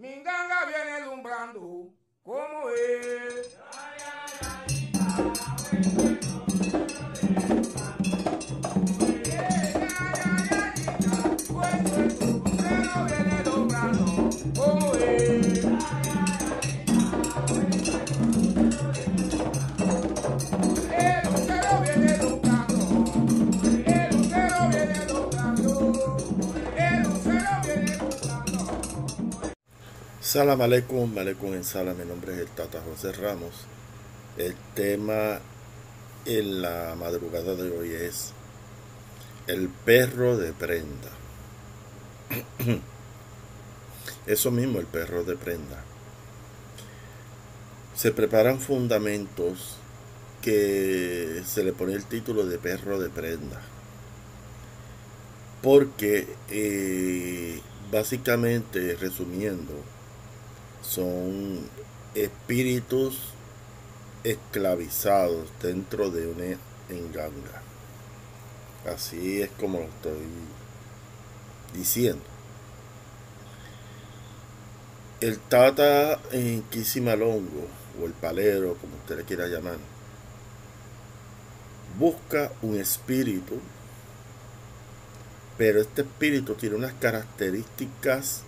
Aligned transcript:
Minganga 0.00 0.64
viene 0.64 0.92
alumbrando, 0.92 1.92
¿cómo 2.22 2.70
es? 2.70 3.58
Salam 30.30 30.60
aleikum, 30.60 31.18
aleikum 31.18 31.54
en 31.54 31.64
sala, 31.64 31.92
mi 31.92 32.04
nombre 32.04 32.32
es 32.34 32.38
el 32.38 32.50
Tata 32.50 32.80
José 32.80 33.10
Ramos. 33.10 33.66
El 34.38 34.54
tema 34.76 35.40
en 36.24 36.62
la 36.62 36.94
madrugada 36.96 37.56
de 37.56 37.68
hoy 37.76 37.90
es 37.90 38.30
el 39.48 39.68
perro 39.68 40.36
de 40.36 40.52
prenda. 40.52 41.10
Eso 44.26 44.52
mismo, 44.52 44.78
el 44.78 44.86
perro 44.86 45.24
de 45.24 45.34
prenda. 45.34 45.82
Se 47.96 48.12
preparan 48.12 48.60
fundamentos 48.60 49.78
que 50.42 51.42
se 51.44 51.64
le 51.64 51.72
pone 51.72 51.94
el 51.94 52.04
título 52.04 52.46
de 52.46 52.58
perro 52.58 53.00
de 53.00 53.10
prenda. 53.10 53.60
Porque 55.60 56.28
eh, 56.50 57.60
básicamente, 57.90 58.94
resumiendo, 58.94 59.74
son 60.82 61.60
espíritus 62.14 63.18
esclavizados 64.24 65.48
dentro 65.62 66.10
de 66.10 66.26
una 66.26 66.44
enganga. 66.88 67.62
Así 68.86 69.42
es 69.42 69.50
como 69.58 69.78
lo 69.78 69.84
estoy 69.84 70.26
diciendo. 71.74 72.22
El 75.20 75.38
Tata 75.38 76.18
en 76.32 76.62
Kisimalongo, 76.62 77.66
o 78.00 78.06
el 78.06 78.12
palero, 78.12 78.76
como 78.80 78.96
usted 78.96 79.18
le 79.18 79.24
quiera 79.24 79.46
llamar, 79.48 79.76
busca 81.98 82.50
un 82.62 82.78
espíritu, 82.78 83.58
pero 85.58 85.80
este 85.80 86.02
espíritu 86.02 86.54
tiene 86.54 86.76
unas 86.76 86.94
características 86.94 88.44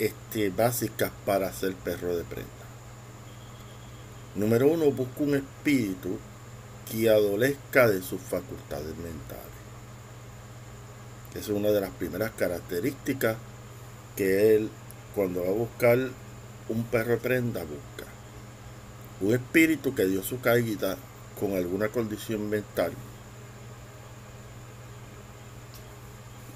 este, 0.00 0.48
básicas 0.48 1.12
para 1.26 1.52
ser 1.52 1.74
perro 1.74 2.16
de 2.16 2.24
prenda. 2.24 2.48
Número 4.34 4.68
uno, 4.68 4.90
busca 4.90 5.22
un 5.22 5.34
espíritu 5.34 6.18
que 6.90 7.10
adolezca 7.10 7.86
de 7.86 8.00
sus 8.00 8.20
facultades 8.20 8.96
mentales. 8.96 9.44
Esa 11.32 11.38
es 11.38 11.48
una 11.50 11.68
de 11.68 11.82
las 11.82 11.90
primeras 11.90 12.30
características 12.30 13.36
que 14.16 14.56
él, 14.56 14.70
cuando 15.14 15.42
va 15.42 15.50
a 15.50 15.52
buscar 15.52 15.98
un 16.70 16.84
perro 16.84 17.12
de 17.12 17.16
prenda, 17.18 17.60
busca. 17.60 18.10
Un 19.20 19.34
espíritu 19.34 19.94
que 19.94 20.06
dio 20.06 20.22
su 20.22 20.40
caída 20.40 20.96
con 21.38 21.52
alguna 21.52 21.88
condición 21.88 22.48
mental. 22.48 22.92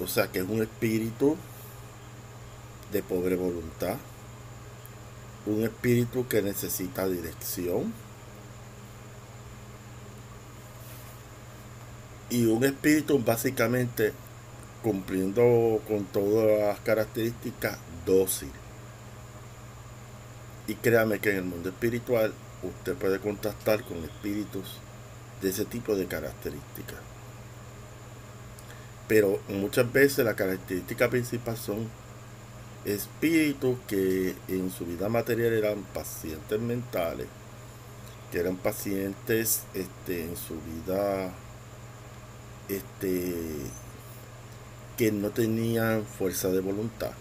O 0.00 0.06
sea 0.06 0.28
que 0.28 0.38
es 0.38 0.48
un 0.48 0.62
espíritu 0.62 1.36
de 2.94 3.02
pobre 3.02 3.34
voluntad, 3.34 3.96
un 5.46 5.64
espíritu 5.64 6.26
que 6.28 6.40
necesita 6.40 7.06
dirección 7.08 7.92
y 12.30 12.46
un 12.46 12.64
espíritu 12.64 13.18
básicamente 13.18 14.12
cumpliendo 14.82 15.82
con 15.88 16.04
todas 16.04 16.60
las 16.60 16.80
características 16.80 17.78
dócil. 18.06 18.50
Y 20.66 20.74
créame 20.76 21.18
que 21.18 21.30
en 21.30 21.36
el 21.36 21.44
mundo 21.44 21.70
espiritual 21.70 22.32
usted 22.62 22.94
puede 22.94 23.18
contactar 23.18 23.82
con 23.84 23.98
espíritus 24.04 24.78
de 25.42 25.50
ese 25.50 25.64
tipo 25.64 25.96
de 25.96 26.06
características. 26.06 26.98
Pero 29.08 29.40
muchas 29.48 29.92
veces 29.92 30.24
la 30.24 30.36
característica 30.36 31.10
principal 31.10 31.56
son 31.56 31.88
espíritus 32.84 33.78
que 33.88 34.34
en 34.48 34.70
su 34.70 34.84
vida 34.84 35.08
material 35.08 35.52
eran 35.52 35.82
pacientes 35.94 36.60
mentales, 36.60 37.26
que 38.30 38.40
eran 38.40 38.56
pacientes 38.56 39.62
este, 39.74 40.24
en 40.24 40.36
su 40.36 40.54
vida 40.54 41.32
este, 42.68 43.34
que 44.96 45.12
no 45.12 45.30
tenían 45.30 46.04
fuerza 46.04 46.48
de 46.48 46.60
voluntad, 46.60 47.12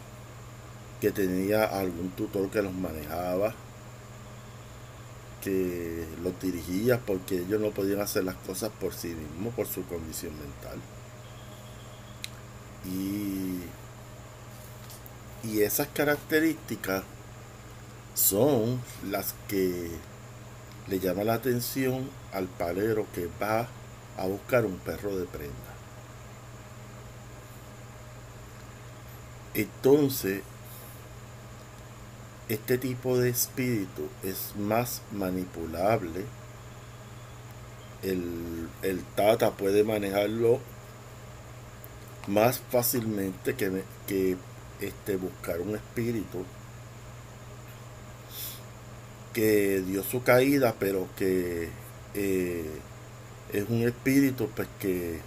que 1.01 1.12
tenía 1.12 1.63
algún 1.66 2.12
tutor 2.12 2.50
que 2.50 2.62
los 2.62 2.74
manejaba, 2.74 3.53
que 5.41 6.06
los 6.24 6.40
dirigía 6.41 7.00
porque 7.00 7.40
ellos 7.40 7.59
no 7.59 7.72
podían 7.72 8.01
hacer 8.01 8.24
las 8.24 8.35
cosas 8.35 8.69
por 8.80 8.94
sí 8.94 9.09
mismos, 9.09 9.53
por 9.53 9.68
su 9.68 9.84
condición 9.85 10.34
mental. 10.34 10.80
Y 12.85 13.59
y 15.44 15.62
esas 15.62 15.88
características 15.88 17.04
son 18.16 18.81
las 19.09 19.36
que 19.48 19.92
le 20.88 21.00
llama 21.00 21.24
la 21.24 21.36
atención 21.36 22.09
al 22.31 22.48
palero 22.48 23.06
que 23.14 23.30
va 23.42 23.68
a 24.18 24.26
buscar 24.26 24.66
un 24.66 24.78
perro 24.78 25.18
de 25.18 25.26
prenda. 25.26 25.54
Entonces, 29.54 30.42
este 32.50 32.78
tipo 32.78 33.18
de 33.18 33.30
espíritu 33.30 34.10
es 34.24 34.56
más 34.58 35.02
manipulable. 35.12 36.25
El, 38.02 38.70
el 38.81 39.04
tata 39.16 39.52
puede 39.52 39.84
manejarlo 39.84 40.60
más 42.28 42.60
fácilmente 42.72 43.56
que, 43.56 43.84
que 44.08 44.38
este, 44.82 45.16
buscar 45.16 45.62
un 45.62 45.76
espíritu 45.76 46.46
que 49.34 49.82
dio 49.82 50.04
su 50.04 50.24
caída, 50.24 50.76
pero 50.80 51.08
que 51.18 51.70
eh, 52.14 52.70
es 53.52 53.70
un 53.70 53.82
espíritu 53.82 54.50
pues, 54.56 54.68
que, 54.80 55.20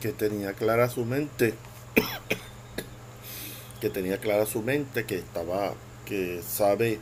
que 0.00 0.12
tenía 0.12 0.52
clara 0.52 0.88
su 0.88 1.04
mente, 1.04 1.54
que 3.80 3.90
tenía 3.90 4.18
clara 4.18 4.46
su 4.46 4.62
mente, 4.62 5.04
que 5.04 5.16
estaba, 5.16 5.74
que 6.06 6.40
sabe 6.42 7.00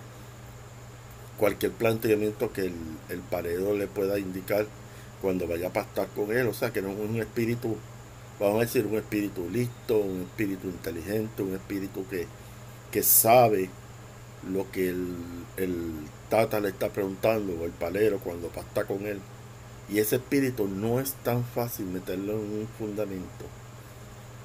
cualquier 1.37 1.73
planteamiento 1.73 2.53
que 2.53 2.63
el, 2.63 2.75
el 3.11 3.21
paredo 3.21 3.75
le 3.75 3.87
pueda 3.87 4.19
indicar 4.19 4.67
cuando 5.21 5.47
vaya 5.47 5.69
a 5.69 5.73
pastar 5.73 6.09
con 6.09 6.33
él, 6.33 6.47
o 6.47 6.55
sea 6.55 6.73
que 6.73 6.83
no 6.83 6.91
es 6.91 6.99
un 6.99 7.17
espíritu 7.17 7.77
vamos 8.39 8.57
a 8.57 8.61
decir, 8.61 8.87
un 8.87 8.97
espíritu 8.97 9.49
listo, 9.51 9.99
un 9.99 10.23
espíritu 10.23 10.69
inteligente, 10.69 11.43
un 11.43 11.55
espíritu 11.55 12.07
que, 12.09 12.27
que 12.91 13.03
sabe 13.03 13.71
lo 14.51 14.71
que 14.71 14.91
el, 14.91 15.17
el, 15.57 15.93
tata 16.29 16.61
le 16.61 16.71
está 16.71 16.91
preguntando 16.91 17.55
o 17.55 17.65
el 17.65 17.71
palero 17.73 18.19
cuando 18.19 18.49
está 18.49 18.85
con 18.85 19.07
él. 19.07 19.21
Y 19.89 19.99
ese 19.99 20.17
espíritu 20.17 20.67
no 20.67 21.01
es 21.01 21.13
tan 21.23 21.45
fácil 21.45 21.87
meterlo 21.87 22.33
en 22.33 22.39
un 22.39 22.69
fundamento 22.79 23.45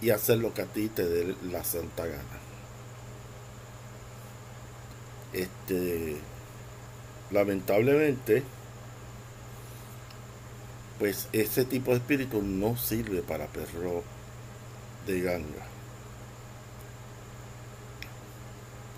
y 0.01 0.11
hacer 0.11 0.37
lo 0.37 0.53
que 0.53 0.61
a 0.61 0.65
ti 0.65 0.87
te 0.89 1.07
dé 1.07 1.35
la 1.51 1.63
santa 1.63 2.05
gana. 2.05 2.41
Este, 5.33 6.17
lamentablemente, 7.31 8.43
pues 11.01 11.27
ese 11.33 11.65
tipo 11.65 11.89
de 11.89 11.97
espíritu 11.97 12.43
no 12.43 12.77
sirve 12.77 13.23
para 13.23 13.47
perro 13.47 14.03
de 15.07 15.19
ganga. 15.19 15.65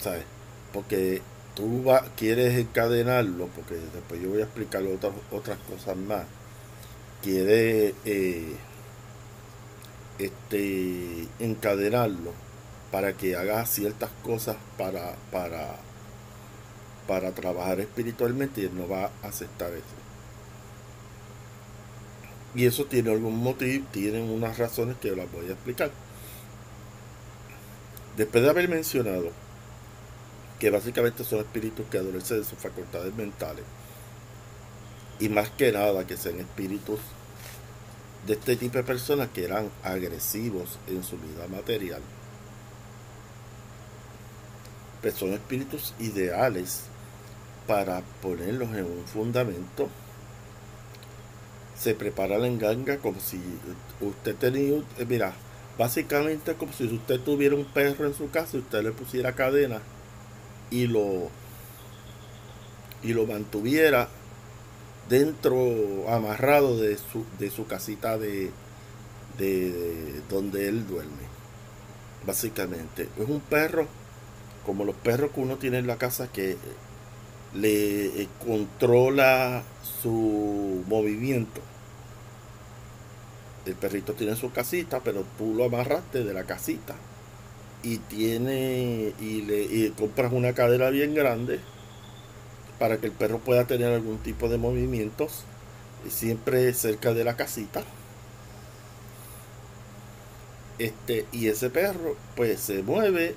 ¿Sabes? 0.01 0.25
Porque 0.73 1.21
tú 1.55 1.85
quieres 2.17 2.59
encadenarlo, 2.59 3.47
porque 3.55 3.75
después 3.75 4.21
yo 4.21 4.31
voy 4.31 4.41
a 4.41 4.43
explicar 4.43 4.83
otras, 4.83 5.13
otras 5.31 5.57
cosas 5.59 5.95
más. 5.95 6.25
Quieres 7.21 7.93
eh, 8.03 8.53
este, 10.19 11.29
encadenarlo 11.39 12.33
para 12.91 13.13
que 13.13 13.37
haga 13.37 13.65
ciertas 13.65 14.09
cosas 14.23 14.57
para, 14.77 15.15
para, 15.31 15.77
para 17.07 17.31
trabajar 17.31 17.79
espiritualmente 17.79 18.59
y 18.59 18.65
él 18.65 18.75
no 18.75 18.89
va 18.89 19.05
a 19.05 19.27
aceptar 19.29 19.71
eso. 19.71 20.02
Y 22.55 22.65
eso 22.65 22.85
tiene 22.85 23.11
algún 23.11 23.37
motivo, 23.37 23.85
tienen 23.91 24.29
unas 24.29 24.57
razones 24.57 24.97
que 24.97 25.15
las 25.15 25.31
voy 25.31 25.47
a 25.47 25.53
explicar. 25.53 25.91
Después 28.15 28.43
de 28.43 28.49
haber 28.49 28.69
mencionado 28.69 29.31
que 30.59 30.69
básicamente 30.69 31.23
son 31.23 31.39
espíritus 31.39 31.85
que 31.89 31.97
adolecen 31.97 32.39
de 32.39 32.45
sus 32.45 32.59
facultades 32.59 33.13
mentales. 33.15 33.65
Y 35.19 35.29
más 35.29 35.49
que 35.49 35.71
nada 35.71 36.05
que 36.05 36.15
sean 36.15 36.39
espíritus 36.39 36.99
de 38.25 38.33
este 38.33 38.55
tipo 38.55 38.77
de 38.77 38.83
personas 38.83 39.29
que 39.29 39.43
eran 39.43 39.69
agresivos 39.83 40.79
en 40.87 41.03
su 41.03 41.17
vida 41.17 41.47
material. 41.49 42.01
Pues 45.01 45.15
son 45.15 45.33
espíritus 45.33 45.93
ideales 45.99 46.83
para 47.67 48.01
ponerlos 48.21 48.69
en 48.69 48.85
un 48.85 49.05
fundamento. 49.05 49.89
Se 51.83 51.95
prepara 51.95 52.37
la 52.37 52.47
enganga 52.47 52.97
como 52.99 53.19
si 53.19 53.41
usted 53.99 54.37
tenía, 54.37 54.77
eh, 54.97 55.05
mira, 55.05 55.33
básicamente 55.77 56.53
como 56.53 56.71
si 56.71 56.85
usted 56.85 57.19
tuviera 57.19 57.55
un 57.55 57.65
perro 57.65 58.05
en 58.05 58.13
su 58.13 58.29
casa 58.29 58.55
y 58.55 58.61
usted 58.61 58.83
le 58.83 58.93
pusiera 58.93 59.33
cadena 59.33 59.81
y 60.71 60.87
lo 60.87 61.29
y 63.03 63.13
lo 63.13 63.25
mantuviera 63.25 64.07
dentro 65.09 66.07
amarrado 66.07 66.77
de 66.77 66.95
su, 66.95 67.25
de 67.37 67.49
su 67.49 67.67
casita 67.67 68.17
de, 68.17 68.49
de 69.37 70.21
donde 70.29 70.69
él 70.69 70.87
duerme 70.87 71.33
básicamente. 72.25 73.09
Es 73.19 73.27
un 73.27 73.41
perro 73.41 73.87
como 74.65 74.85
los 74.85 74.95
perros 74.95 75.31
que 75.31 75.41
uno 75.41 75.57
tiene 75.57 75.79
en 75.79 75.87
la 75.87 75.97
casa 75.97 76.31
que 76.31 76.55
le 77.53 78.21
eh, 78.21 78.29
controla 78.45 79.63
su 80.01 80.85
movimiento 80.87 81.59
el 83.65 83.75
perrito 83.75 84.13
tiene 84.13 84.35
su 84.35 84.51
casita 84.51 85.01
pero 85.03 85.23
tú 85.37 85.53
lo 85.53 85.65
amarraste 85.65 86.23
de 86.23 86.33
la 86.33 86.43
casita. 86.43 86.95
Y 87.83 87.97
tiene 87.97 89.13
y 89.19 89.41
le 89.41 89.63
y 89.63 89.89
compras 89.97 90.31
una 90.31 90.53
cadera 90.53 90.89
bien 90.89 91.13
grande 91.13 91.59
para 92.79 92.97
que 92.97 93.07
el 93.07 93.11
perro 93.11 93.39
pueda 93.39 93.65
tener 93.67 93.93
algún 93.93 94.19
tipo 94.19 94.47
de 94.47 94.57
movimientos 94.57 95.43
siempre 96.09 96.73
cerca 96.73 97.13
de 97.13 97.23
la 97.23 97.35
casita. 97.35 97.83
Este 100.79 101.25
y 101.31 101.47
ese 101.47 101.69
perro 101.69 102.15
pues 102.35 102.59
se 102.59 102.83
mueve 102.83 103.35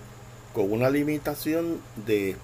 con 0.52 0.72
una 0.72 0.90
limitación 0.90 1.80
de 2.06 2.36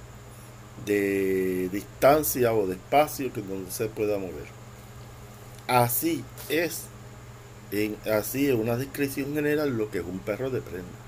de 0.86 1.68
distancia 1.70 2.52
o 2.52 2.66
de 2.66 2.74
espacio 2.74 3.32
que 3.32 3.42
donde 3.42 3.70
se 3.70 3.86
pueda 3.86 4.18
mover. 4.18 4.46
Así 5.68 6.24
es 6.48 6.86
así 8.10 8.48
en 8.50 8.60
una 8.60 8.76
descripción 8.76 9.34
general 9.34 9.76
lo 9.76 9.90
que 9.90 9.98
es 9.98 10.04
un 10.04 10.18
perro 10.20 10.50
de 10.50 10.60
prenda 10.60 10.98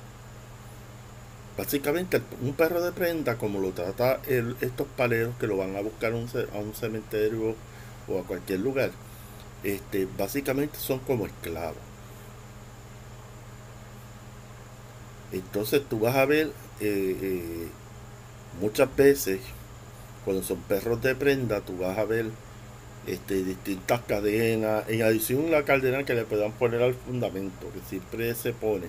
Básicamente, 1.56 2.20
un 2.42 2.54
perro 2.54 2.80
de 2.82 2.90
prenda, 2.92 3.36
como 3.38 3.60
lo 3.60 3.70
trata 3.72 4.20
estos 4.60 4.88
paleros 4.96 5.36
que 5.38 5.46
lo 5.46 5.56
van 5.56 5.76
a 5.76 5.80
buscar 5.82 6.12
a 6.12 6.16
un, 6.16 6.28
a 6.52 6.58
un 6.58 6.74
cementerio 6.74 7.54
o 8.08 8.18
a 8.18 8.24
cualquier 8.24 8.60
lugar, 8.60 8.90
este, 9.62 10.08
básicamente 10.18 10.78
son 10.78 10.98
como 11.00 11.26
esclavos. 11.26 11.78
Entonces 15.32 15.82
tú 15.88 16.00
vas 16.00 16.16
a 16.16 16.26
ver 16.26 16.48
eh, 16.80 17.18
eh, 17.20 17.68
muchas 18.60 18.94
veces, 18.96 19.40
cuando 20.24 20.42
son 20.42 20.60
perros 20.62 21.02
de 21.02 21.14
prenda, 21.14 21.60
tú 21.60 21.78
vas 21.78 21.98
a 21.98 22.04
ver 22.04 22.26
este, 23.06 23.44
distintas 23.44 24.00
cadenas, 24.02 24.88
en 24.88 25.02
adición 25.02 25.50
la 25.50 25.64
cadena 25.64 26.04
que 26.04 26.14
le 26.14 26.24
puedan 26.24 26.52
poner 26.52 26.82
al 26.82 26.94
fundamento, 26.94 27.70
que 27.72 27.80
siempre 27.88 28.34
se 28.34 28.52
pone 28.52 28.86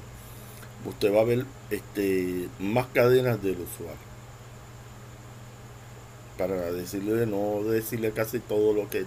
usted 0.89 1.13
va 1.13 1.21
a 1.21 1.25
ver 1.25 1.45
este, 1.69 2.47
más 2.59 2.88
cadenas 2.88 3.41
del 3.41 3.59
usuario. 3.59 4.15
Para 6.38 6.71
decirle, 6.71 7.25
no 7.25 7.63
decirle 7.63 8.12
casi 8.12 8.39
todo 8.39 8.73
lo 8.73 8.89
que, 8.89 9.06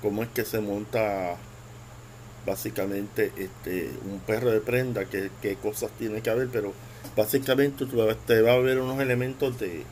cómo 0.00 0.22
es 0.22 0.28
que 0.30 0.44
se 0.44 0.60
monta 0.60 1.36
básicamente 2.44 3.32
este, 3.36 3.90
un 4.04 4.20
perro 4.20 4.50
de 4.50 4.60
prenda, 4.60 5.04
qué, 5.06 5.56
cosas 5.62 5.90
tiene 5.98 6.20
que 6.20 6.30
haber, 6.30 6.48
pero 6.48 6.72
básicamente 7.16 7.84
usted 7.84 8.44
va 8.44 8.52
a 8.52 8.58
ver 8.58 8.80
unos 8.80 9.00
elementos 9.00 9.58
de, 9.58 9.84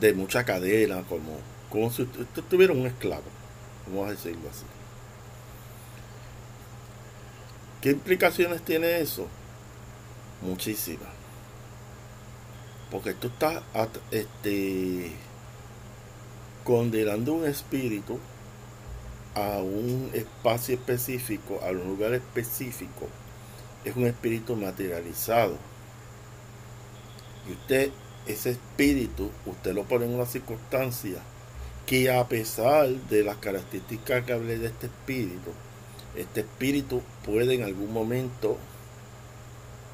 de 0.00 0.12
mucha 0.12 0.44
cadena, 0.44 1.04
como, 1.08 1.38
como 1.70 1.90
si 1.90 2.02
usted, 2.02 2.20
usted 2.20 2.42
tuviera 2.42 2.72
un 2.72 2.86
esclavo, 2.86 3.22
vamos 3.86 4.08
a 4.08 4.10
decirlo 4.10 4.48
así. 4.50 4.64
¿Qué 7.80 7.92
implicaciones 7.92 8.62
tiene 8.62 9.00
eso? 9.00 9.26
Muchísimas. 10.42 11.08
Porque 12.90 13.14
tú 13.14 13.28
estás 13.28 13.62
este, 14.10 15.12
condenando 16.64 17.34
un 17.34 17.46
espíritu 17.46 18.18
a 19.34 19.58
un 19.58 20.10
espacio 20.12 20.74
específico, 20.74 21.60
a 21.62 21.70
un 21.70 21.84
lugar 21.84 22.12
específico. 22.12 23.08
Es 23.84 23.96
un 23.96 24.06
espíritu 24.06 24.56
materializado. 24.56 25.56
Y 27.48 27.52
usted, 27.52 27.90
ese 28.26 28.50
espíritu, 28.50 29.30
usted 29.46 29.72
lo 29.72 29.84
pone 29.84 30.04
en 30.04 30.14
una 30.14 30.26
circunstancia 30.26 31.22
que 31.86 32.10
a 32.10 32.26
pesar 32.28 32.88
de 32.88 33.24
las 33.24 33.36
características 33.38 34.24
que 34.24 34.32
hablé 34.32 34.58
de 34.58 34.68
este 34.68 34.86
espíritu, 34.86 35.50
este 36.16 36.40
espíritu 36.40 37.02
puede 37.24 37.54
en 37.54 37.62
algún 37.62 37.92
momento 37.92 38.58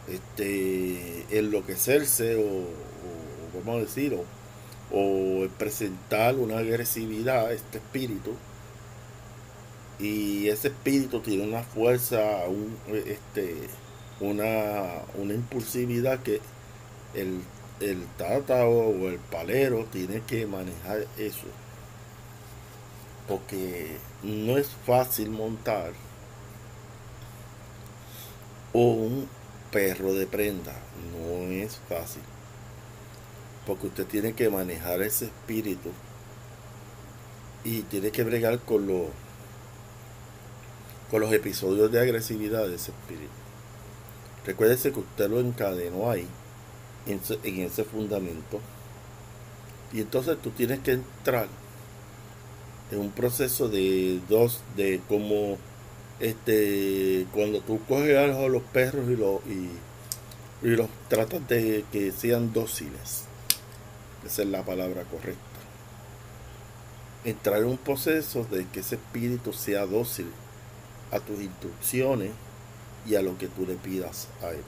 este, 0.08 1.24
enloquecerse 1.30 2.36
o, 2.36 3.70
a 3.70 3.76
decir, 3.78 4.14
o, 4.14 4.24
o, 4.96 5.48
presentar 5.58 6.36
una 6.36 6.58
agresividad 6.58 7.46
a 7.46 7.52
este 7.52 7.78
espíritu. 7.78 8.32
Y 9.98 10.48
ese 10.48 10.68
espíritu 10.68 11.20
tiene 11.20 11.44
una 11.44 11.62
fuerza, 11.62 12.42
este, 13.06 13.68
una, 14.20 15.02
una 15.16 15.34
impulsividad 15.34 16.20
que 16.22 16.40
el, 17.14 17.40
el 17.80 18.04
tata 18.18 18.66
o 18.66 19.08
el 19.08 19.18
palero 19.18 19.86
tiene 19.90 20.20
que 20.26 20.46
manejar 20.46 21.06
eso. 21.18 21.46
Porque 23.28 23.96
no 24.22 24.56
es 24.56 24.68
fácil 24.86 25.30
montar 25.30 25.92
un 28.72 29.28
perro 29.72 30.14
de 30.14 30.26
prenda. 30.26 30.74
No 31.12 31.50
es 31.50 31.78
fácil. 31.88 32.22
Porque 33.66 33.88
usted 33.88 34.06
tiene 34.06 34.34
que 34.34 34.48
manejar 34.48 35.02
ese 35.02 35.26
espíritu 35.26 35.90
y 37.64 37.82
tiene 37.82 38.12
que 38.12 38.22
bregar 38.22 38.60
con 38.60 38.86
los 38.86 39.08
con 41.10 41.20
los 41.20 41.32
episodios 41.32 41.90
de 41.90 42.00
agresividad 42.00 42.66
de 42.66 42.76
ese 42.76 42.90
espíritu. 42.90 43.32
Recuérdese 44.44 44.92
que 44.92 45.00
usted 45.00 45.28
lo 45.28 45.40
encadenó 45.40 46.10
ahí, 46.10 46.26
en 47.06 47.60
ese 47.60 47.84
fundamento. 47.84 48.60
Y 49.92 50.00
entonces 50.00 50.36
tú 50.42 50.50
tienes 50.50 50.80
que 50.80 50.92
entrar 50.92 51.48
en 52.90 52.98
un 52.98 53.10
proceso 53.10 53.68
de 53.68 54.20
dos, 54.28 54.60
de 54.76 55.00
como 55.08 55.58
este 56.20 57.26
cuando 57.32 57.60
tú 57.60 57.80
coges 57.88 58.16
a 58.16 58.48
los 58.48 58.62
perros 58.62 59.08
y 59.10 59.16
los 59.16 59.40
y, 59.46 59.70
los 60.62 60.88
tratas 61.08 61.46
de 61.48 61.84
que 61.92 62.10
sean 62.12 62.52
dóciles 62.52 63.24
esa 64.24 64.42
es 64.42 64.48
la 64.48 64.64
palabra 64.64 65.04
correcta 65.04 65.56
entrar 67.24 67.60
en 67.60 67.66
un 67.66 67.76
proceso 67.76 68.44
de 68.44 68.66
que 68.68 68.80
ese 68.80 68.94
espíritu 68.94 69.52
sea 69.52 69.84
dócil 69.84 70.26
a 71.10 71.20
tus 71.20 71.40
instrucciones 71.40 72.30
y 73.04 73.16
a 73.16 73.22
lo 73.22 73.36
que 73.38 73.48
tú 73.48 73.66
le 73.66 73.74
pidas 73.74 74.28
a 74.42 74.50
él. 74.50 74.62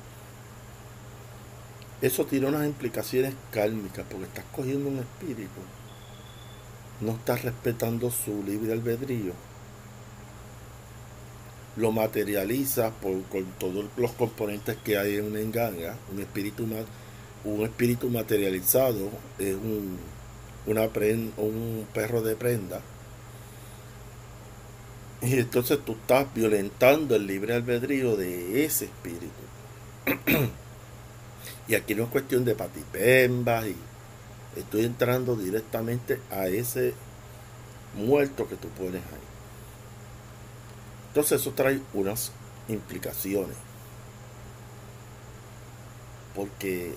Eso 2.01 2.27
tiene 2.27 2.47
unas 2.47 2.67
implicaciones 2.67 3.35
kármicas 3.51 4.05
porque 4.09 4.27
estás 4.27 4.45
cogiendo 4.55 4.89
un 4.89 4.99
espíritu 4.99 5.61
no 7.00 7.12
estás 7.12 7.43
respetando 7.43 8.11
su 8.11 8.43
libre 8.43 8.73
albedrío 8.73 9.33
lo 11.78 11.93
materializa 11.93 12.90
con 13.00 13.45
todos 13.59 13.87
los 13.97 14.12
componentes 14.12 14.76
que 14.78 14.99
hay 14.99 15.17
en 15.17 15.26
una 15.26 15.40
enganga, 15.40 15.97
un 16.12 16.21
espíritu, 16.21 16.67
un 17.45 17.62
espíritu 17.62 18.11
materializado 18.11 19.11
es 19.38 19.55
un, 19.55 19.99
un 20.67 21.87
perro 21.95 22.23
de 22.23 22.37
prenda. 22.37 22.81
Y 25.23 25.35
entonces 25.35 25.78
tú 25.85 25.93
estás 25.93 26.33
violentando 26.35 27.17
el 27.17 27.26
libre 27.26 27.55
albedrío 27.55 28.17
de 28.17 28.64
ese 28.64 28.87
espíritu. 28.87 29.28
y 31.69 31.75
aquí 31.75 31.95
no 31.95 32.05
es 32.05 32.09
cuestión 32.11 32.45
de 32.45 32.55
patipembas 32.55 33.67
y 33.67 33.76
estoy 34.61 34.85
entrando 34.85 35.37
directamente 35.37 36.21
a 36.31 36.49
ese 36.49 36.95
muerto 37.95 38.49
que 38.49 38.57
tú 38.57 38.69
pones 38.69 39.03
ahí. 39.03 39.29
Entonces 41.09 41.41
eso 41.41 41.53
trae 41.53 41.81
unas 41.95 42.33
implicaciones. 42.69 43.57
Porque 46.35 46.95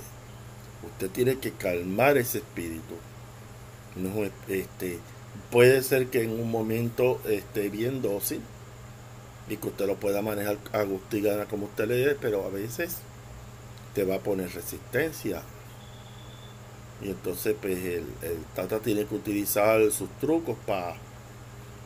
Usted 0.83 1.09
tiene 1.11 1.37
que 1.37 1.51
calmar 1.51 2.17
ese 2.17 2.39
espíritu. 2.39 2.95
No, 3.95 4.23
este, 4.47 4.99
puede 5.51 5.83
ser 5.83 6.07
que 6.07 6.23
en 6.23 6.31
un 6.31 6.49
momento 6.49 7.19
esté 7.25 7.69
bien 7.69 8.01
dócil 8.01 8.41
y 9.49 9.57
que 9.57 9.67
usted 9.67 9.85
lo 9.85 9.97
pueda 9.97 10.21
manejar 10.21 10.57
a 10.71 10.83
gusto 10.83 11.17
y 11.17 11.21
gana 11.21 11.45
como 11.45 11.65
usted 11.65 11.87
le 11.87 11.95
dé, 11.97 12.15
pero 12.19 12.45
a 12.45 12.49
veces 12.49 12.97
te 13.93 14.05
va 14.05 14.15
a 14.15 14.19
poner 14.19 14.51
resistencia. 14.53 15.41
Y 17.03 17.09
entonces 17.09 17.55
pues 17.59 17.77
el, 17.77 18.05
el 18.21 18.37
tata 18.55 18.79
tiene 18.79 19.05
que 19.05 19.15
utilizar 19.15 19.91
sus 19.91 20.09
trucos 20.19 20.57
para 20.65 20.95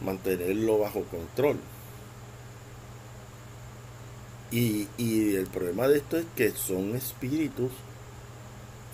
mantenerlo 0.02 0.80
bajo 0.80 1.04
control. 1.04 1.58
Y, 4.52 4.88
y, 4.98 5.36
el 5.36 5.48
problema 5.48 5.88
de 5.88 5.98
esto 5.98 6.18
es 6.18 6.26
que 6.36 6.52
son 6.52 6.96
espíritus, 6.96 7.72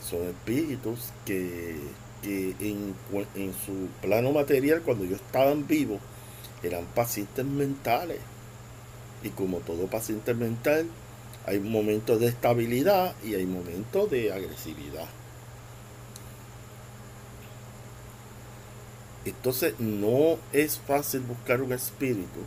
son 0.01 0.23
espíritus 0.23 1.11
que, 1.25 1.75
que 2.23 2.55
en, 2.59 2.95
en, 3.35 3.53
su 3.53 3.87
plano 4.01 4.31
material, 4.31 4.81
cuando 4.81 5.03
ellos 5.03 5.19
estaban 5.19 5.67
vivos, 5.67 5.99
eran 6.63 6.85
pacientes 6.95 7.45
mentales. 7.45 8.19
Y 9.23 9.29
como 9.29 9.57
todo 9.59 9.85
paciente 9.87 10.33
mental, 10.33 10.87
hay 11.45 11.59
momentos 11.59 12.19
de 12.19 12.27
estabilidad 12.27 13.13
y 13.23 13.35
hay 13.35 13.45
momentos 13.45 14.09
de 14.09 14.31
agresividad. 14.31 15.07
Entonces 19.25 19.79
no 19.79 20.37
es 20.51 20.79
fácil 20.79 21.21
buscar 21.21 21.61
un 21.61 21.73
espíritu 21.73 22.39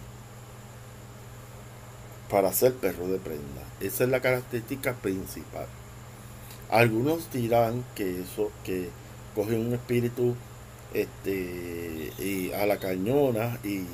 para 2.31 2.53
ser 2.53 2.75
perro 2.75 3.07
de 3.09 3.19
prenda. 3.19 3.63
Esa 3.81 4.05
es 4.05 4.11
la 4.11 4.21
característica 4.21 4.95
principal. 4.95 5.67
Algunos 6.71 7.31
dirán 7.33 7.85
que 7.95 8.23
eso, 8.23 8.51
que 8.65 8.89
cogen 9.35 9.67
un 9.67 9.75
espíritu 9.75 10.35
este, 10.95 12.13
y 12.19 12.53
a 12.53 12.67
la 12.67 12.79
cañona 12.79 13.59
y 13.63 13.85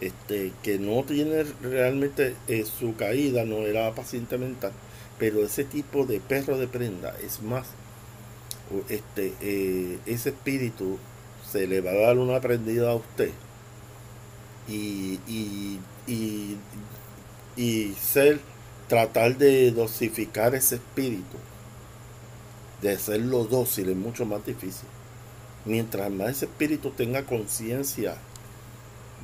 este, 0.00 0.52
que 0.62 0.78
no 0.78 1.02
tiene 1.04 1.44
realmente 1.62 2.34
eh, 2.48 2.64
su 2.64 2.94
caída, 2.96 3.44
no 3.44 3.58
era 3.58 3.94
paciente 3.94 4.38
mental, 4.38 4.72
pero 5.18 5.44
ese 5.44 5.64
tipo 5.64 6.06
de 6.06 6.20
perro 6.20 6.56
de 6.56 6.68
prenda 6.68 7.14
es 7.22 7.42
más, 7.42 7.68
este, 8.88 9.34
eh, 9.42 9.98
ese 10.06 10.30
espíritu 10.30 10.98
se 11.48 11.66
le 11.66 11.80
va 11.80 11.90
a 11.90 12.06
dar 12.06 12.18
una 12.18 12.40
prendida 12.40 12.90
a 12.90 12.94
usted 12.94 13.30
y, 14.68 15.18
y, 16.06 16.58
y, 17.56 17.94
ser, 17.94 18.40
tratar 18.88 19.36
de 19.36 19.70
dosificar 19.72 20.54
ese 20.54 20.76
espíritu, 20.76 21.36
de 22.82 22.92
hacerlo 22.92 23.44
dócil 23.44 23.90
es 23.90 23.96
mucho 23.96 24.24
más 24.24 24.44
difícil. 24.44 24.88
Mientras 25.64 26.10
más 26.10 26.30
ese 26.30 26.46
espíritu 26.46 26.90
tenga 26.90 27.24
conciencia 27.24 28.16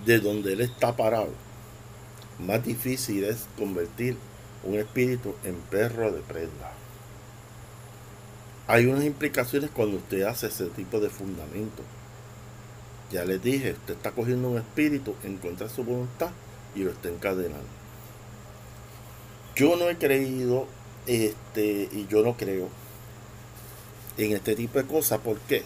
de 0.04 0.20
donde 0.20 0.52
él 0.52 0.60
está 0.60 0.96
parado, 0.96 1.32
más 2.38 2.62
difícil 2.64 3.24
es 3.24 3.46
convertir 3.56 4.16
un 4.64 4.74
espíritu 4.74 5.34
en 5.44 5.54
perro 5.54 6.12
de 6.12 6.20
prenda. 6.20 6.72
Hay 8.66 8.86
unas 8.86 9.04
implicaciones 9.04 9.70
cuando 9.70 9.98
usted 9.98 10.22
hace 10.22 10.48
ese 10.48 10.66
tipo 10.66 10.98
de 10.98 11.08
fundamento. 11.08 11.82
Ya 13.10 13.24
les 13.24 13.42
dije, 13.42 13.72
usted 13.72 13.94
está 13.94 14.10
cogiendo 14.10 14.48
un 14.48 14.58
espíritu 14.58 15.14
en 15.22 15.36
contra 15.36 15.68
de 15.68 15.74
su 15.74 15.84
voluntad 15.84 16.30
y 16.74 16.80
lo 16.80 16.90
está 16.90 17.08
encadenando. 17.08 17.66
Yo 19.54 19.76
no 19.76 19.88
he 19.88 19.96
creído, 19.96 20.66
este, 21.06 21.88
y 21.92 22.06
yo 22.10 22.22
no 22.22 22.36
creo 22.36 22.68
en 24.18 24.32
este 24.32 24.56
tipo 24.56 24.78
de 24.78 24.86
cosas. 24.86 25.20
¿Por 25.20 25.38
qué? 25.40 25.62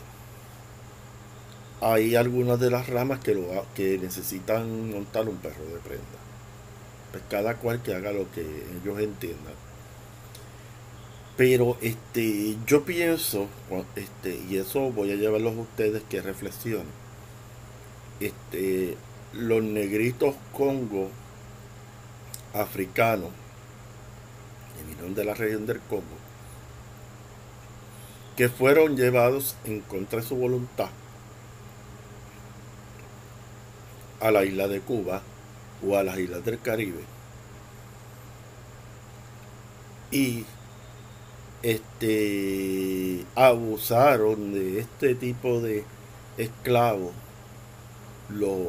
Hay 1.81 2.15
algunas 2.15 2.61
de 2.61 2.71
las 2.71 2.89
ramas 2.89 3.21
que, 3.21 3.35
lo, 3.35 3.47
que 3.75 3.99
necesitan 3.99 4.91
montar 4.91 5.29
un 5.29 5.37
perro 5.37 5.65
de 5.65 5.81
prenda. 5.81 6.05
Pues 7.11 7.25
cada 7.31 7.57
cual 7.57 7.83
que 7.83 7.95
haga 7.95 8.13
lo 8.13 8.31
que 8.33 8.43
ellos 8.43 9.01
entiendan. 9.01 9.55
Pero 11.39 11.79
este, 11.81 12.59
yo 12.67 12.85
pienso, 12.85 13.49
este, 13.97 14.39
y 14.49 14.59
eso 14.59 14.93
voy 14.93 15.11
a 15.11 15.17
llevarlos 15.17 15.57
a 15.57 15.61
ustedes 15.61 16.03
que 16.09 16.21
reflexionen 16.21 17.00
este, 18.21 18.97
los 19.33 19.63
negritos 19.63 20.35
congo 20.53 21.11
africanos, 22.55 23.31
que 24.77 24.85
vinieron 24.85 25.15
de 25.15 25.25
la 25.25 25.35
región 25.35 25.67
del 25.67 25.81
Congo, 25.81 26.05
que 28.37 28.49
fueron 28.49 28.97
llevados 28.97 29.57
en 29.65 29.81
contra 29.81 30.21
de 30.21 30.27
su 30.27 30.37
voluntad 30.37 30.89
a 34.21 34.31
la 34.31 34.45
isla 34.45 34.69
de 34.69 34.81
Cuba 34.81 35.23
o 35.87 35.97
a 35.97 36.03
las 36.03 36.19
islas 36.19 36.45
del 36.45 36.61
Caribe. 36.61 37.03
Y 40.11 40.45
este 41.63 43.25
abusaron 43.35 44.53
de 44.53 44.81
este 44.81 45.15
tipo 45.15 45.61
de 45.61 45.85
esclavos 46.37 47.13
los, 48.35 48.69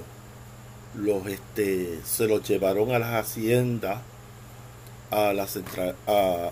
los 0.95 1.25
este, 1.27 1.99
se 2.03 2.27
los 2.27 2.47
llevaron 2.47 2.91
a 2.91 2.99
las 2.99 3.25
haciendas, 3.25 3.99
a, 5.09 5.33
la 5.33 5.47
a, 6.07 6.51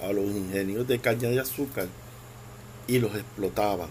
a 0.00 0.12
los 0.12 0.24
ingenios 0.24 0.86
de 0.88 0.98
caña 0.98 1.28
de 1.28 1.40
azúcar 1.40 1.86
y 2.86 2.98
los 2.98 3.14
explotaban. 3.14 3.90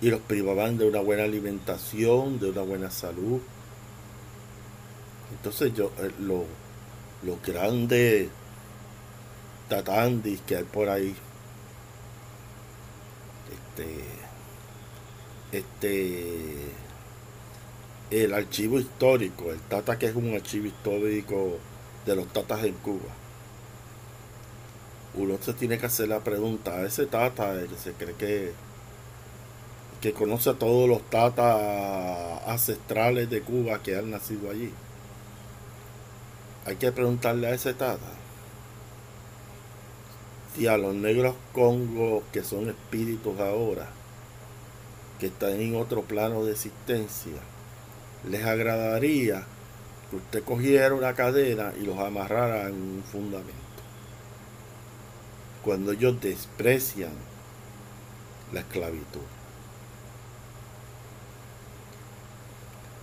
Y 0.00 0.10
los 0.10 0.20
privaban 0.20 0.78
de 0.78 0.88
una 0.88 1.00
buena 1.00 1.22
alimentación, 1.22 2.40
de 2.40 2.50
una 2.50 2.62
buena 2.62 2.90
salud. 2.90 3.40
Entonces 5.30 5.72
yo, 5.74 5.92
eh, 5.98 6.10
los 6.18 6.44
lo 7.22 7.38
grandes 7.46 8.28
tatandis 9.68 10.40
que 10.40 10.56
hay 10.56 10.64
por 10.64 10.88
ahí, 10.88 11.14
este, 13.52 14.21
este 15.52 16.72
el 18.10 18.34
archivo 18.34 18.78
histórico, 18.78 19.52
el 19.52 19.60
Tata 19.60 19.98
que 19.98 20.06
es 20.06 20.14
un 20.14 20.34
archivo 20.34 20.66
histórico 20.66 21.58
de 22.04 22.16
los 22.16 22.26
Tatas 22.28 22.64
en 22.64 22.74
Cuba. 22.74 23.08
Uno 25.14 25.38
se 25.40 25.52
tiene 25.54 25.78
que 25.78 25.86
hacer 25.86 26.08
la 26.08 26.20
pregunta, 26.20 26.74
a 26.74 26.86
ese 26.86 27.06
Tata 27.06 27.54
que 27.68 27.76
se 27.76 27.92
cree 27.92 28.14
que, 28.14 28.52
que 30.00 30.12
conoce 30.12 30.50
a 30.50 30.54
todos 30.54 30.88
los 30.88 31.02
Tatas 31.08 32.42
ancestrales 32.46 33.30
de 33.30 33.40
Cuba 33.42 33.82
que 33.82 33.96
han 33.96 34.10
nacido 34.10 34.50
allí. 34.50 34.72
Hay 36.66 36.76
que 36.76 36.92
preguntarle 36.92 37.46
a 37.48 37.54
ese 37.54 37.72
Tata 37.74 38.12
si 40.54 40.66
a 40.66 40.76
los 40.76 40.94
negros 40.94 41.34
congos 41.54 42.24
que 42.30 42.42
son 42.42 42.68
espíritus 42.68 43.40
ahora 43.40 43.88
que 45.22 45.28
están 45.28 45.60
en 45.60 45.76
otro 45.76 46.02
plano 46.02 46.44
de 46.44 46.50
existencia, 46.50 47.38
les 48.28 48.44
agradaría 48.44 49.44
que 50.10 50.16
usted 50.16 50.42
cogiera 50.42 50.92
una 50.96 51.14
cadena 51.14 51.72
y 51.80 51.84
los 51.84 51.96
amarrara 52.00 52.64
en 52.64 52.74
un 52.74 53.04
fundamento. 53.04 53.52
Cuando 55.64 55.92
ellos 55.92 56.20
desprecian 56.20 57.12
la 58.52 58.60
esclavitud. 58.60 59.20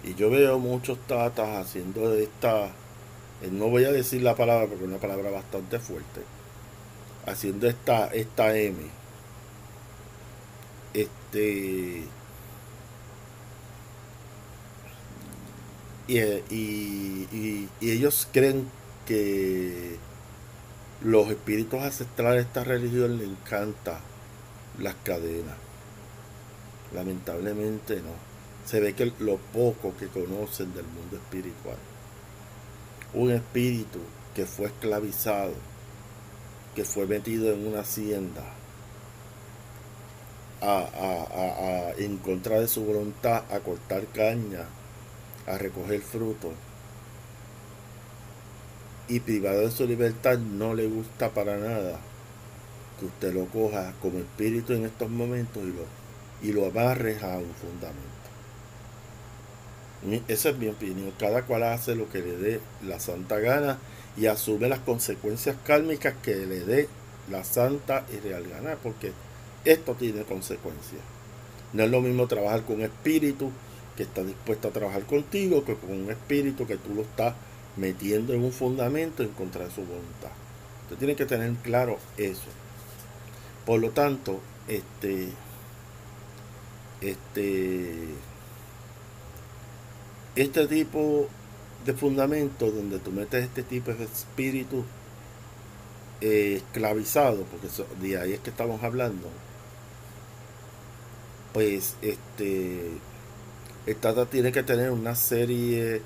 Y 0.04 0.14
yo 0.16 0.30
veo 0.30 0.60
muchos 0.60 1.00
tatas 1.08 1.56
haciendo 1.56 2.14
esta, 2.16 2.66
eh, 2.66 3.50
no 3.50 3.70
voy 3.70 3.86
a 3.86 3.94
decir 3.94 4.24
la 4.24 4.36
palabra 4.36 4.68
porque 4.68 4.84
es 4.84 4.90
una 4.90 5.00
palabra 5.00 5.32
bastante 5.32 5.80
fuerte, 5.80 6.20
haciendo 7.26 7.70
esta, 7.70 8.08
esta 8.08 8.58
M 8.58 8.99
este 11.32 12.04
y, 16.08 17.68
ellos 17.82 18.28
creen 18.32 18.68
que 19.06 19.98
los 21.04 21.30
espíritus 21.30 21.82
ancestrales 21.82 22.44
de 22.44 22.48
esta 22.48 22.64
religión 22.64 23.18
le 23.18 23.26
encanta 23.26 24.00
las 24.80 24.96
cadenas. 25.04 25.56
Lamentablemente 26.94 27.98
no. 27.98 28.14
Se 28.66 28.80
ve 28.80 28.94
que 28.94 29.12
lo 29.20 29.38
poco 29.38 29.94
que 29.98 30.08
conocen 30.08 30.74
del 30.74 30.86
mundo 30.86 31.18
espiritual 31.18 31.78
un 33.14 33.32
espíritu 33.32 34.00
que 34.36 34.46
fue 34.46 34.68
esclavizado 34.68 35.54
que 36.76 36.86
fue 36.86 37.08
metido 37.08 37.52
en 37.52 37.66
una 37.66 37.80
hacienda 37.80 38.59
a, 40.62 41.92
en 41.98 42.18
contra 42.18 42.60
de 42.60 42.68
su 42.68 42.84
voluntad 42.84 43.44
a 43.52 43.60
cortar 43.60 44.06
caña, 44.08 44.66
a 45.48 45.58
recoger 45.58 46.02
frutos. 46.02 46.52
Y 49.08 49.22
privado 49.22 49.62
de 49.62 49.72
su 49.72 49.88
libertad 49.88 50.38
no 50.38 50.74
le 50.76 50.88
gusta 50.88 51.30
para 51.30 51.58
nada 51.58 52.00
que 53.00 53.06
usted 53.06 53.34
lo 53.34 53.46
coja 53.46 53.94
como 54.02 54.20
espíritu 54.20 54.74
en 54.74 54.86
estos 54.86 55.10
momentos 55.10 55.64
y 55.64 55.72
lo, 55.72 55.86
y 56.42 56.54
lo 56.54 56.68
amarres 56.68 57.24
a 57.24 57.38
un 57.38 57.54
fundamento. 57.54 58.20
Esa 60.28 60.50
es 60.50 60.58
mi 60.58 60.68
opinión. 60.68 61.12
Cada 61.18 61.44
cual 61.44 61.64
hace 61.64 61.96
lo 61.96 62.10
que 62.10 62.20
le 62.20 62.38
dé 62.38 62.60
la 62.84 63.00
santa 63.00 63.40
gana 63.40 63.78
y 64.16 64.28
asume 64.28 64.70
las 64.70 64.80
consecuencias 64.80 65.56
kármicas 65.66 66.14
que 66.22 66.36
le 66.36 66.60
dé 66.62 66.90
la 67.30 67.44
santa 67.44 68.06
y 68.12 68.20
real 68.20 68.48
gana, 68.48 68.76
porque 68.82 69.12
esto 69.66 69.94
tiene 69.96 70.24
consecuencias. 70.24 71.02
No 71.74 71.84
es 71.84 71.92
lo 71.92 72.02
mismo 72.02 72.28
trabajar 72.28 72.64
con 72.64 72.78
un 72.78 72.82
espíritu 72.84 73.52
que 73.96 74.04
está 74.04 74.24
dispuesto 74.24 74.70
a 74.70 74.72
trabajar 74.72 75.04
contigo 75.04 75.66
que 75.66 75.76
con 75.76 75.92
un 75.92 76.10
espíritu 76.10 76.66
que 76.66 76.78
tú 76.78 76.96
lo 76.96 77.02
estás 77.02 77.36
metiendo 77.76 78.34
en 78.34 78.44
un 78.44 78.52
fundamento 78.52 79.24
en 79.24 79.30
contra 79.30 79.66
de 79.66 79.72
su 79.72 79.82
voluntad. 79.82 80.32
Usted 80.84 80.98
tiene 80.98 81.16
que 81.16 81.26
tener 81.26 81.54
claro 81.56 81.98
eso. 82.18 82.50
Por 83.66 83.80
lo 83.80 83.92
tanto, 83.92 84.40
este, 84.68 85.30
este, 87.02 88.08
este 90.36 90.68
tipo 90.68 91.28
de 91.86 91.94
fundamento 91.94 92.72
donde 92.72 93.00
tú 93.00 93.12
metes 93.12 93.46
este 93.46 93.64
tipo 93.64 93.94
de 93.94 94.06
espíritu 94.06 94.84
eh, 96.22 96.56
esclavizado, 96.58 97.44
porque 97.44 97.68
de 98.02 98.18
ahí 98.18 98.34
es 98.34 98.40
que 98.40 98.50
estamos 98.50 98.84
hablando, 98.84 99.30
pues 101.54 101.96
este, 102.02 102.92
el 103.86 103.96
Tata 103.96 104.26
tiene 104.26 104.52
que 104.52 104.64
tener 104.64 104.92
una 104.92 105.16
serie 105.16 106.02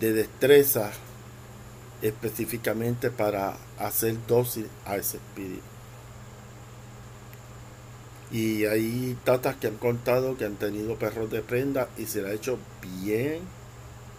de 0.00 0.12
destrezas 0.12 0.94
específicamente 2.02 3.10
para 3.10 3.56
hacer 3.78 4.16
dócil 4.26 4.68
a 4.86 4.96
ese 4.96 5.18
espíritu. 5.18 5.62
Y 8.32 8.64
hay 8.64 9.18
tatas 9.24 9.56
que 9.56 9.66
han 9.66 9.76
contado 9.76 10.36
que 10.36 10.44
han 10.44 10.54
tenido 10.54 10.96
perros 10.96 11.30
de 11.30 11.42
prenda 11.42 11.88
y 11.98 12.06
se 12.06 12.22
le 12.22 12.30
ha 12.30 12.32
hecho 12.32 12.58
bien, 13.02 13.40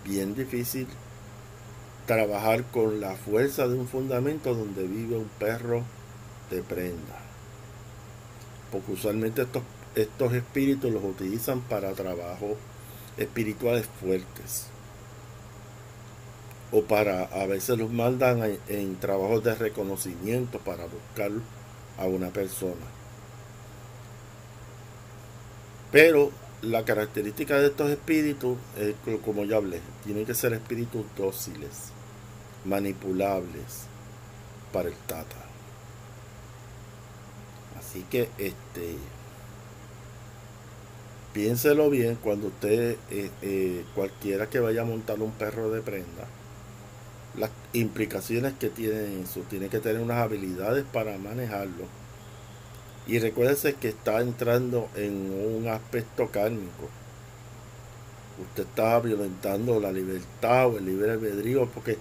bien 0.04 0.36
difícil 0.36 0.86
trabajar 2.08 2.66
con 2.72 3.00
la 3.00 3.16
fuerza 3.16 3.68
de 3.68 3.76
un 3.76 3.88
fundamento 3.88 4.54
donde 4.54 4.86
vive 4.86 5.16
un 5.16 5.30
perro 5.40 5.84
de 6.50 6.62
prenda. 6.62 7.20
Porque 8.70 8.92
usualmente 8.92 9.44
estos, 9.44 9.64
estos 9.96 10.34
espíritus 10.34 10.92
los 10.92 11.04
utilizan 11.04 11.62
para 11.62 11.94
trabajos 11.94 12.58
espirituales 13.18 13.86
fuertes. 14.02 14.68
O 16.72 16.82
para, 16.84 17.26
a 17.26 17.46
veces 17.46 17.78
los 17.78 17.92
mandan 17.92 18.42
en, 18.44 18.60
en 18.68 19.00
trabajos 19.00 19.44
de 19.44 19.54
reconocimiento 19.56 20.58
para 20.60 20.86
buscar 20.86 21.32
a 21.98 22.06
una 22.06 22.30
persona. 22.30 22.88
Pero 25.92 26.32
la 26.62 26.86
característica 26.86 27.60
de 27.60 27.68
estos 27.68 27.90
espíritus 27.92 28.58
es 28.78 28.96
co- 29.06 29.20
como 29.22 29.44
ya 29.46 29.58
hablé, 29.58 29.82
tienen 30.04 30.26
que 30.26 30.34
ser 30.36 30.54
espíritus 30.54 31.06
dóciles, 31.18 31.92
manipulables 32.66 33.88
para 34.74 34.90
el 34.90 34.96
tata. 35.08 35.38
Así 37.80 38.04
que 38.10 38.30
este 38.38 38.96
piénselo 41.34 41.90
bien 41.90 42.18
cuando 42.22 42.48
usted 42.48 42.98
eh, 43.10 43.30
eh, 43.42 43.84
cualquiera 43.96 44.50
que 44.50 44.60
vaya 44.60 44.82
a 44.82 44.86
montar 44.86 45.20
un 45.22 45.32
perro 45.32 45.72
de 45.72 45.82
prenda 45.82 46.28
las 47.38 47.50
implicaciones 47.74 48.54
que 48.54 48.70
tiene 48.70 49.22
eso 49.22 49.42
tiene 49.50 49.70
que 49.70 49.80
tener 49.80 50.02
unas 50.02 50.18
habilidades 50.18 50.84
para 50.92 51.18
manejarlo 51.18 52.02
y 53.08 53.20
recuérdese 53.20 53.74
que 53.74 53.90
está 53.90 54.22
entrando 54.22 54.90
en 54.96 55.32
un 55.32 55.68
aspecto 55.68 56.30
kármico. 56.30 56.90
Usted 58.42 58.64
está 58.64 59.00
violentando 59.00 59.80
la 59.80 59.92
libertad 59.92 60.68
o 60.68 60.78
el 60.78 60.86
libre 60.86 61.12
albedrío, 61.12 61.68
porque 61.68 61.98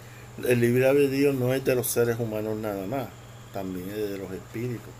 el 0.47 0.61
libre 0.61 0.89
albedrío 0.89 1.33
no 1.33 1.53
es 1.55 1.65
de 1.65 1.75
los 1.75 1.87
seres 1.87 2.19
humanos 2.19 2.57
nada 2.59 2.87
más, 2.87 3.09
también 3.53 3.89
es 3.91 4.11
de 4.11 4.19
los 4.19 4.31
espíritus. 4.31 4.93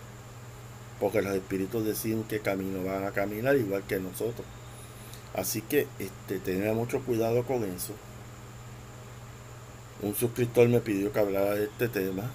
Porque 1.01 1.21
los 1.21 1.35
espíritus 1.35 1.83
deciden 1.85 2.23
qué 2.23 2.39
camino 2.39 2.81
van 2.85 3.03
a 3.03 3.11
caminar, 3.11 3.57
igual 3.57 3.83
que 3.83 3.99
nosotros. 3.99 4.47
Así 5.33 5.61
que 5.61 5.87
este, 5.99 6.39
tenga 6.39 6.71
mucho 6.73 7.01
cuidado 7.01 7.43
con 7.43 7.65
eso. 7.65 7.93
Un 10.01 10.15
suscriptor 10.15 10.69
me 10.69 10.79
pidió 10.79 11.11
que 11.11 11.19
hablara 11.19 11.55
de 11.55 11.65
este 11.65 11.89
tema. 11.89 12.31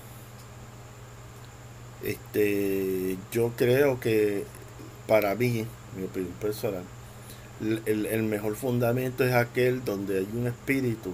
Este, 2.03 3.17
yo 3.33 3.53
creo 3.57 3.99
que 4.01 4.45
para 5.09 5.35
mí, 5.35 5.67
mi 5.97 6.05
opinión 6.05 6.33
personal, 6.35 6.85
el- 7.87 8.07
el 8.07 8.23
mejor 8.25 8.55
fundamento 8.57 9.25
es 9.25 9.33
aquel 9.35 9.85
donde 9.85 10.19
hay 10.19 10.29
un 10.35 10.47
espíritu 10.47 11.13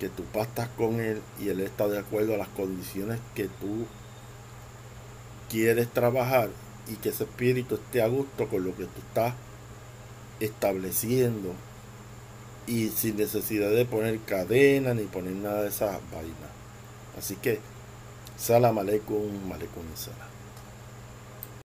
que 0.00 0.08
tú 0.08 0.24
pastas 0.24 0.68
con 0.76 1.00
él 1.00 1.20
y 1.40 1.48
él 1.48 1.60
está 1.60 1.88
de 1.88 1.98
acuerdo 1.98 2.34
a 2.34 2.38
las 2.38 2.48
condiciones 2.48 3.20
que 3.34 3.44
tú 3.44 3.86
quieres 5.54 5.88
trabajar 5.88 6.50
y 6.88 6.96
que 6.96 7.10
ese 7.10 7.22
espíritu 7.22 7.76
esté 7.76 8.02
a 8.02 8.08
gusto 8.08 8.48
con 8.48 8.64
lo 8.64 8.74
que 8.74 8.86
tú 8.86 9.00
estás 9.06 9.34
estableciendo 10.40 11.54
y 12.66 12.88
sin 12.88 13.16
necesidad 13.16 13.70
de 13.70 13.84
poner 13.84 14.18
cadena 14.20 14.94
ni 14.94 15.04
poner 15.04 15.36
nada 15.36 15.62
de 15.62 15.68
esas 15.68 16.00
vainas. 16.10 16.50
Así 17.16 17.36
que, 17.36 17.60
salam 18.36 18.76
aleikum, 18.78 19.52
aleikum 19.52 19.84
salam. 19.94 20.33